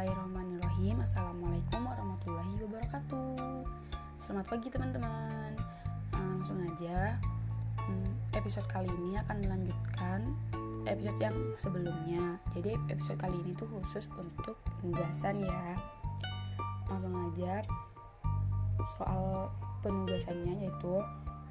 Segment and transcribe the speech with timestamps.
[0.00, 0.96] Bismillahirrahmanirrahim.
[1.04, 3.36] Assalamualaikum warahmatullahi wabarakatuh.
[4.16, 5.52] Selamat pagi teman-teman.
[6.16, 7.20] Ah, langsung aja.
[7.76, 10.32] Hmm, episode kali ini akan melanjutkan
[10.88, 12.40] Episode yang sebelumnya.
[12.56, 15.76] Jadi episode kali ini tuh khusus untuk penugasan ya.
[16.88, 17.60] Langsung aja.
[18.96, 19.52] Soal
[19.84, 21.04] penugasannya yaitu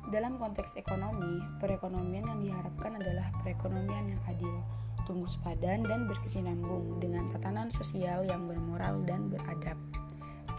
[0.09, 4.57] Dalam konteks ekonomi Perekonomian yang diharapkan adalah perekonomian yang adil
[5.09, 9.73] tumbuh sepadan dan berkesinambung dengan tatanan sosial yang bermoral dan beradab.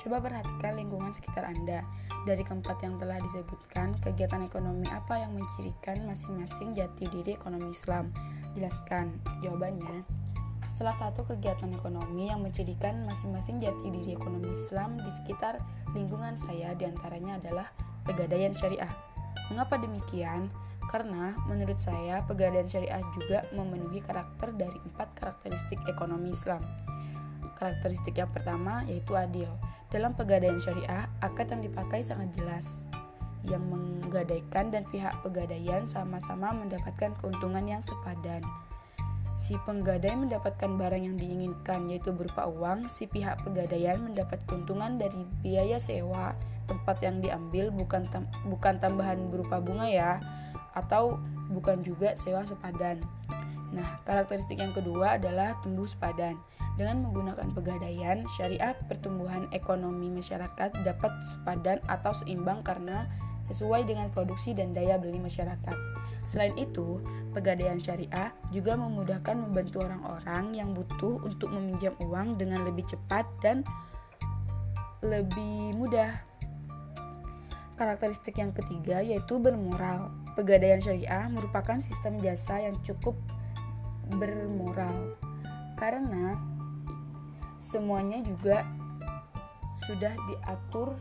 [0.03, 1.87] Coba perhatikan lingkungan sekitar Anda.
[2.27, 8.11] Dari keempat yang telah disebutkan, kegiatan ekonomi apa yang mencirikan masing-masing jati diri ekonomi Islam?
[8.59, 9.23] Jelaskan.
[9.45, 10.03] Jawabannya,
[10.67, 15.61] salah satu kegiatan ekonomi yang mencirikan masing-masing jati diri ekonomi Islam di sekitar
[15.93, 17.69] lingkungan saya di antaranya adalah
[18.09, 18.91] pegadaian syariah.
[19.53, 20.49] Mengapa demikian?
[20.91, 26.59] Karena menurut saya pegadaian syariah juga memenuhi karakter dari empat karakteristik ekonomi Islam.
[27.55, 29.47] Karakteristik yang pertama yaitu adil.
[29.95, 32.91] Dalam pegadaian syariah, akad yang dipakai sangat jelas,
[33.47, 38.43] yang menggadaikan dan pihak pegadaian sama-sama mendapatkan keuntungan yang sepadan.
[39.39, 45.23] Si penggadai mendapatkan barang yang diinginkan yaitu berupa uang, si pihak pegadaian mendapat keuntungan dari
[45.39, 46.35] biaya sewa
[46.71, 50.23] tempat yang diambil bukan tam bukan tambahan berupa bunga ya
[50.75, 51.19] atau
[51.51, 53.03] bukan juga sewa sepadan.
[53.71, 56.39] Nah, karakteristik yang kedua adalah tumbuh sepadan.
[56.75, 63.07] Dengan menggunakan pegadaian, syariah pertumbuhan ekonomi masyarakat dapat sepadan atau seimbang karena
[63.45, 65.77] sesuai dengan produksi dan daya beli masyarakat.
[66.29, 67.01] Selain itu,
[67.35, 73.67] pegadaian syariah juga memudahkan membantu orang-orang yang butuh untuk meminjam uang dengan lebih cepat dan
[75.01, 76.30] lebih mudah.
[77.81, 80.13] Karakteristik yang ketiga yaitu bermoral.
[80.37, 83.17] Pegadaian syariah merupakan sistem jasa yang cukup
[84.21, 85.17] bermoral
[85.81, 86.37] karena
[87.57, 88.69] semuanya juga
[89.89, 91.01] sudah diatur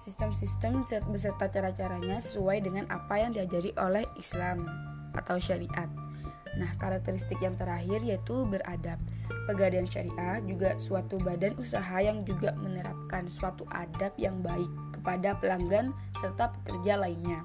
[0.00, 4.64] sistem-sistem beserta cara-caranya sesuai dengan apa yang diajari oleh Islam
[5.12, 6.05] atau syariat.
[6.54, 9.02] Nah, karakteristik yang terakhir yaitu beradab.
[9.46, 15.90] Pegadaian syariah juga suatu badan usaha yang juga menerapkan suatu adab yang baik kepada pelanggan
[16.18, 17.42] serta pekerja lainnya.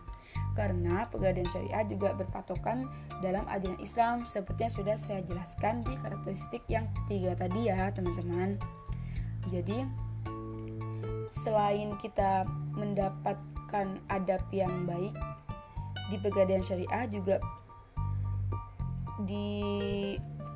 [0.53, 2.89] Karena pegadaian syariah juga berpatokan
[3.21, 8.57] dalam ajaran Islam seperti yang sudah saya jelaskan di karakteristik yang tiga tadi ya teman-teman.
[9.49, 9.85] Jadi
[11.31, 12.43] selain kita
[12.75, 15.15] mendapatkan adab yang baik
[16.11, 17.39] di pegadaian syariah juga
[19.27, 19.47] di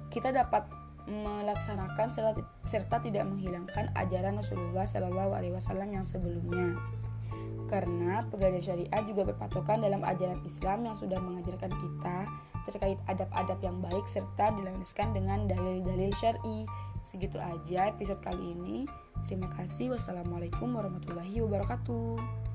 [0.10, 0.66] kita dapat
[1.06, 2.10] melaksanakan
[2.66, 6.74] serta tidak menghilangkan ajaran Rasulullah Shallallahu Alaihi Wasallam yang sebelumnya.
[7.66, 12.18] Karena pegadaian syariah juga berpatokan dalam ajaran Islam yang sudah mengajarkan kita
[12.66, 16.66] terkait adab-adab yang baik serta dilandaskan dengan dalil-dalil syar'i.
[17.06, 18.90] Segitu aja episode kali ini.
[19.26, 19.94] Terima kasih.
[19.94, 22.55] Wassalamualaikum warahmatullahi wabarakatuh.